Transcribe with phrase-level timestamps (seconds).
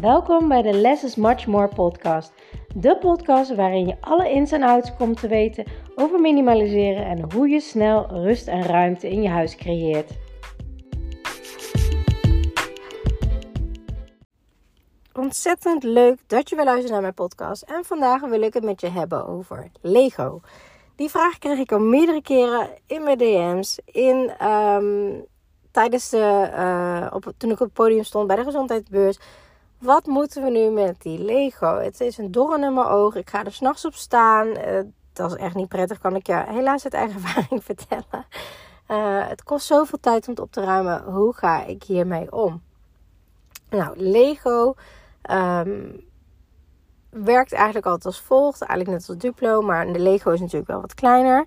[0.00, 2.32] Welkom bij de Less is Much More podcast.
[2.74, 5.64] De podcast waarin je alle ins en outs komt te weten
[5.94, 10.10] over minimaliseren en hoe je snel rust en ruimte in je huis creëert.
[15.12, 17.62] Ontzettend leuk dat je weer luistert naar mijn podcast.
[17.62, 20.40] En vandaag wil ik het met je hebben over Lego.
[20.96, 25.20] Die vraag kreeg ik al meerdere keren in mijn DM's, in, ehm,
[25.70, 29.18] tijdens de, uh, op, toen ik op het podium stond bij de gezondheidsbeurs.
[29.78, 31.78] Wat moeten we nu met die Lego?
[31.78, 33.14] Het is een doorn in mijn oog.
[33.14, 34.46] Ik ga er s'nachts op staan.
[34.46, 34.80] Uh,
[35.12, 38.26] dat is echt niet prettig, kan ik je helaas uit eigen ervaring vertellen.
[38.88, 41.02] Uh, het kost zoveel tijd om het op te ruimen.
[41.02, 42.62] Hoe ga ik hiermee om?
[43.70, 44.74] Nou, Lego
[45.30, 46.04] um,
[47.10, 48.62] werkt eigenlijk altijd als volgt.
[48.62, 51.46] Eigenlijk net als Duplo, maar de Lego is natuurlijk wel wat kleiner.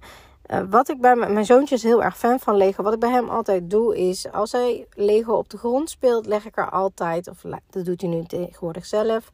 [0.54, 2.84] Uh, wat ik bij mijn, zoontje is heel erg fan van Lego.
[2.84, 6.46] Wat ik bij hem altijd doe is, als hij Lego op de grond speelt, leg
[6.46, 9.32] ik er altijd, of dat doet hij nu tegenwoordig zelf,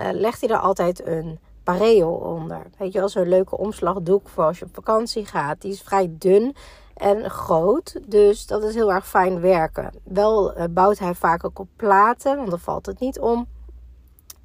[0.00, 2.62] uh, legt hij er altijd een pareo onder.
[2.78, 5.60] Weet je wel, zo'n leuke omslagdoek voor als je op vakantie gaat.
[5.60, 6.56] Die is vrij dun
[6.94, 9.90] en groot, dus dat is heel erg fijn werken.
[10.04, 13.46] Wel uh, bouwt hij vaak ook op platen, want dan valt het niet om.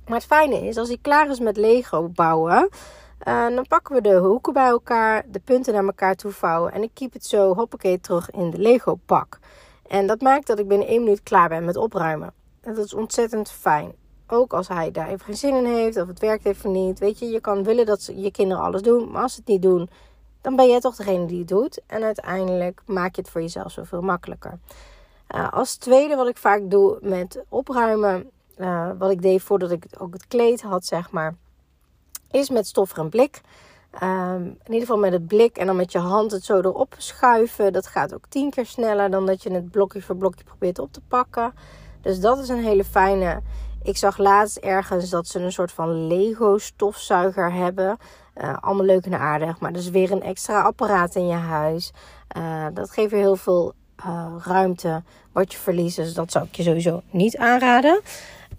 [0.06, 2.70] Maar het fijne is, als hij klaar is met Lego bouwen,
[3.28, 6.72] uh, dan pakken we de hoeken bij elkaar, de punten naar elkaar toe vouwen.
[6.73, 9.40] En ik keep het zo, hoppakee, terug in de Lego pak.
[9.88, 12.34] En dat maakt dat ik binnen één minuut klaar ben met opruimen.
[12.62, 13.92] En dat is ontzettend fijn.
[14.28, 17.00] Ook als hij daar even geen zin in heeft of het werkt even niet.
[17.00, 19.12] Weet je, je kan willen dat je kinderen alles doen.
[19.12, 19.90] Maar als ze het niet doen,
[20.42, 21.81] dan ben jij toch degene die het doet.
[21.88, 24.59] En uiteindelijk maak je het voor jezelf zoveel makkelijker.
[25.36, 29.86] Uh, als tweede wat ik vaak doe met opruimen uh, wat ik deed voordat ik
[29.98, 31.36] ook het kleed had, zeg maar,
[32.31, 33.42] is met stof en blik.
[34.03, 36.95] Um, in ieder geval met het blik en dan met je hand het zo erop
[36.97, 37.73] schuiven.
[37.73, 40.94] Dat gaat ook tien keer sneller dan dat je het blokje voor blokje probeert op
[40.94, 41.53] te pakken.
[42.02, 43.42] Dus dat is een hele fijne.
[43.84, 47.97] Ik zag laatst ergens dat ze een soort van Lego stofzuiger hebben.
[48.35, 49.59] Uh, allemaal leuk en aardig.
[49.59, 51.91] Maar dus weer een extra apparaat in je huis.
[52.38, 53.73] Uh, dat geeft je heel veel
[54.06, 55.96] uh, ruimte wat je verliest.
[55.96, 58.02] Dus dat zou ik je sowieso niet aanraden.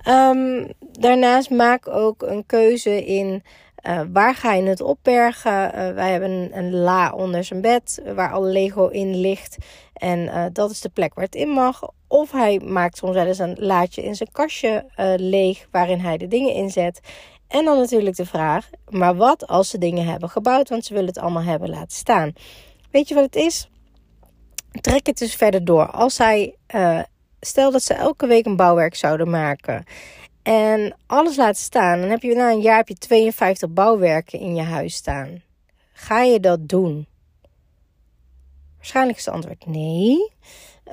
[0.09, 3.43] Um, daarnaast maak ook een keuze in
[3.87, 5.53] uh, waar ga je het opbergen.
[5.53, 9.57] Uh, wij hebben een, la onder zijn bed waar alle Lego in ligt.
[9.93, 11.91] En dat is de plek waar het in mag.
[12.07, 14.85] Of hij maakt soms wel eens een laadje in zijn kastje
[15.17, 17.01] leeg waarin hij de dingen inzet.
[17.49, 21.09] En dan natuurlijk de vraag: maar wat als ze dingen hebben gebouwd, want ze willen
[21.09, 22.33] het allemaal hebben laten staan?
[22.91, 23.71] Weet je wat het is?
[24.81, 25.87] Trek het dus verder door.
[25.87, 26.55] Als hij
[27.41, 29.85] stel dat ze elke week een bouwwerk zouden maken
[30.49, 34.55] en alles laten staan, dan heb je na een jaar heb je 52 bouwwerken in
[34.55, 35.43] je huis staan.
[35.93, 37.07] Ga je dat doen?
[38.77, 40.33] Waarschijnlijk is het antwoord nee.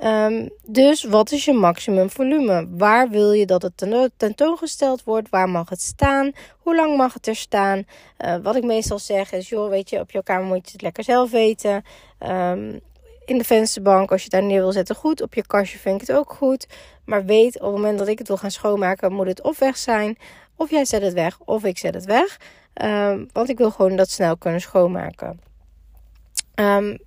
[0.04, 2.68] Um, dus wat is je maximum volume?
[2.70, 5.30] Waar wil je dat het tentoongesteld wordt?
[5.30, 6.32] Waar mag het staan?
[6.60, 7.84] Hoe lang mag het er staan?
[8.26, 10.82] Uh, wat ik meestal zeg is, joh, weet je, op jouw kamer moet je het
[10.82, 11.84] lekker zelf weten.
[12.20, 12.80] Um,
[13.26, 15.22] in de vensterbank, als je daar neer wil zetten, goed.
[15.22, 16.68] Op je kastje vind ik het ook goed.
[17.06, 19.78] Maar weet, op het moment dat ik het wil gaan schoonmaken, moet het of weg
[19.78, 20.18] zijn.
[20.56, 22.40] Of jij zet het weg, of ik zet het weg.
[22.82, 25.40] Um, want ik wil gewoon dat snel kunnen schoonmaken.
[26.56, 26.98] Um,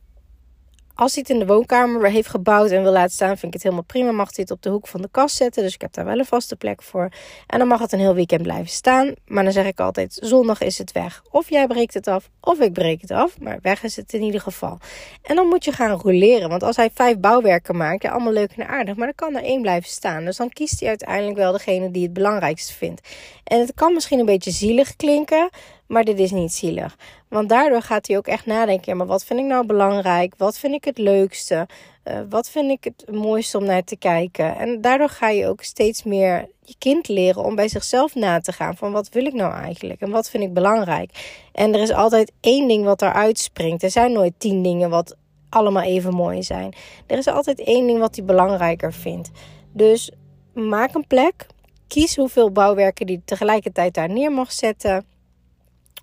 [0.99, 3.63] als hij het in de woonkamer heeft gebouwd en wil laten staan, vind ik het
[3.63, 4.13] helemaal prima.
[4.13, 5.63] Mag hij het op de hoek van de kast zetten.
[5.63, 7.09] Dus ik heb daar wel een vaste plek voor.
[7.47, 9.15] En dan mag het een heel weekend blijven staan.
[9.27, 11.23] Maar dan zeg ik altijd: zondag is het weg.
[11.31, 13.41] Of jij breekt het af, of ik breek het af.
[13.41, 14.79] Maar weg is het in ieder geval.
[15.23, 16.49] En dan moet je gaan roleren.
[16.49, 18.97] Want als hij vijf bouwwerken maakt, ja, allemaal leuk en aardig.
[18.97, 20.25] Maar dan kan er één blijven staan.
[20.25, 23.09] Dus dan kiest hij uiteindelijk wel degene die het belangrijkste vindt.
[23.45, 25.49] En het kan misschien een beetje zielig klinken.
[25.89, 26.97] Maar dit is niet zielig.
[27.29, 28.97] Want daardoor gaat hij ook echt nadenken.
[28.97, 30.35] maar wat vind ik nou belangrijk?
[30.37, 31.67] Wat vind ik het leukste?
[32.05, 34.57] Uh, wat vind ik het mooiste om naar te kijken?
[34.57, 38.53] En daardoor ga je ook steeds meer je kind leren om bij zichzelf na te
[38.53, 38.77] gaan.
[38.77, 40.01] Van wat wil ik nou eigenlijk?
[40.01, 41.41] En wat vind ik belangrijk?
[41.53, 43.83] En er is altijd één ding wat eruit springt.
[43.83, 45.17] Er zijn nooit tien dingen wat
[45.49, 46.75] allemaal even mooi zijn.
[47.07, 49.31] Er is altijd één ding wat hij belangrijker vindt.
[49.73, 50.11] Dus
[50.53, 51.47] maak een plek.
[51.87, 55.05] Kies hoeveel bouwwerken die tegelijkertijd daar neer mag zetten.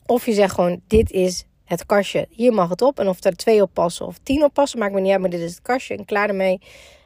[0.05, 2.27] Of je zegt gewoon, dit is het kastje.
[2.29, 2.99] Hier mag het op.
[2.99, 5.21] En of er twee op passen of tien op passen, maakt me niet uit.
[5.21, 6.61] Maar dit is het kastje en klaar ermee.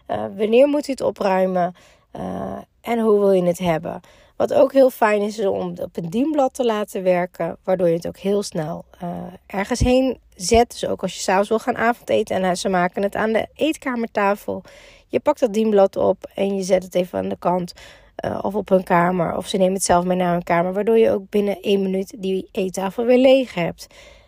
[0.07, 1.75] Uh, wanneer moet je het opruimen?
[2.16, 4.00] Uh, en hoe wil je het hebben?
[4.36, 7.57] Wat ook heel fijn is, is om op een dienblad te laten werken.
[7.63, 9.10] Waardoor je het ook heel snel uh,
[9.45, 10.72] ergens heen zet.
[10.72, 14.63] Dus ook als je s'avonds wil gaan avondeten en ze maken het aan de eetkamertafel.
[15.07, 17.74] Je pakt dat dienblad op en je zet het even aan de kant.
[18.25, 19.38] Uh, of op hun kamer.
[19.38, 20.74] Of ze nemen het zelf mee naar hun kamer.
[20.74, 23.88] Waardoor je ook binnen één minuut die eettafel weer leeg hebt.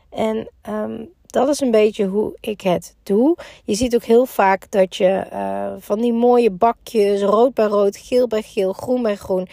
[0.09, 3.37] En um, dat is een beetje hoe ik het doe.
[3.63, 7.97] Je ziet ook heel vaak dat je uh, van die mooie bakjes, rood bij rood,
[7.97, 9.47] geel bij geel, groen bij groen.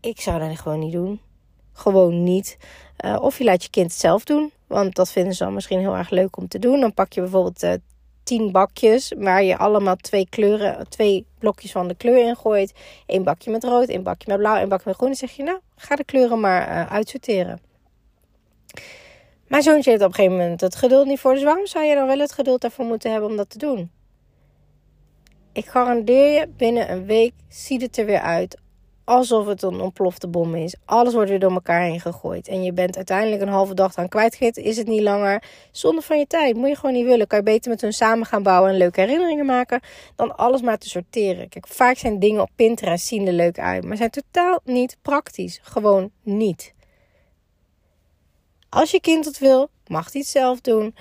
[0.00, 1.20] Ik zou dat gewoon niet doen.
[1.72, 2.58] Gewoon niet.
[3.04, 4.52] Uh, of je laat je kind het zelf doen.
[4.66, 6.80] Want dat vinden ze dan misschien heel erg leuk om te doen.
[6.80, 7.80] Dan pak je bijvoorbeeld
[8.28, 12.72] tien bakjes waar je allemaal twee kleuren, twee blokjes van de kleur in gooit.
[13.06, 15.08] Eén bakje met rood, één bakje met blauw, één bakje met groen.
[15.08, 17.60] Dan zeg je, nou, ga de kleuren maar uh, uitsorteren.
[19.46, 21.34] Mijn zoontje heeft op een gegeven moment het geduld niet voor.
[21.34, 23.90] Dus waarom zou je dan wel het geduld daarvoor moeten hebben om dat te doen?
[25.52, 28.58] Ik garandeer je, binnen een week ziet het er weer uit
[29.08, 30.74] alsof het een ontplofte bom is.
[30.84, 32.48] Alles wordt weer door elkaar heen gegooid.
[32.48, 34.62] En je bent uiteindelijk een halve dag aan kwijtgegeten.
[34.62, 36.56] Is het niet langer zonde van je tijd.
[36.56, 37.26] Moet je gewoon niet willen.
[37.26, 39.80] Kan je beter met hun samen gaan bouwen en leuke herinneringen maken.
[40.16, 41.48] Dan alles maar te sorteren.
[41.48, 43.84] Kijk, vaak zijn dingen op Pinterest zien er leuk uit.
[43.84, 45.60] Maar zijn totaal niet praktisch.
[45.62, 46.74] Gewoon niet.
[48.68, 50.94] Als je kind het wil, mag hij het zelf doen.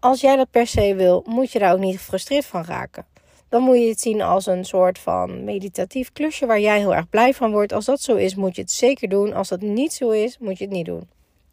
[0.00, 3.15] Als jij dat per se wil, moet je daar ook niet gefrustreerd van raken
[3.48, 7.08] dan moet je het zien als een soort van meditatief klusje waar jij heel erg
[7.08, 7.72] blij van wordt.
[7.72, 9.32] Als dat zo is, moet je het zeker doen.
[9.32, 11.08] Als dat niet zo is, moet je het niet doen.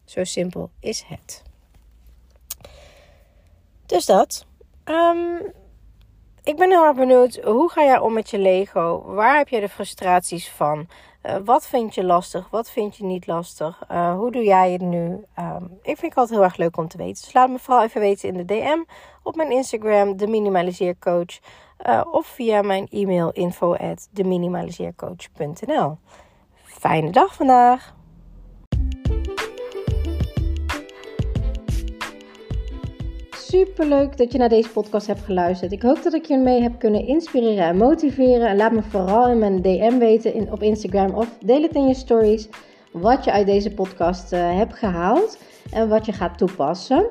[0.06, 1.44] Zo simpel is het.
[3.86, 4.46] Dus dat.
[4.86, 5.54] Um,
[6.44, 9.04] ik ben heel erg benieuwd, hoe ga jij om met je Lego?
[9.06, 10.88] Waar heb je de frustraties van?
[11.24, 12.50] Uh, wat vind je lastig?
[12.50, 13.82] Wat vind je niet lastig?
[13.92, 15.26] Uh, hoe doe jij het nu?
[15.40, 17.24] Um, ik vind het altijd heel erg leuk om te weten.
[17.24, 18.84] Dus laat me vooral even weten in de DM
[19.24, 21.40] op mijn Instagram, de Minimaliseercoach.
[21.88, 24.10] Uh, of via mijn e-mail info at.
[26.64, 27.96] Fijne dag vandaag!
[33.32, 35.72] Super leuk dat je naar deze podcast hebt geluisterd.
[35.72, 38.48] Ik hoop dat ik je mee heb kunnen inspireren en motiveren.
[38.48, 41.94] En laat me vooral in mijn DM weten op Instagram of deel het in je
[41.94, 42.50] stories
[42.92, 45.38] wat je uit deze podcast uh, hebt gehaald
[45.72, 47.10] en wat je gaat toepassen.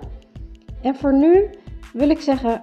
[0.82, 1.50] En voor nu
[1.92, 2.62] wil ik zeggen: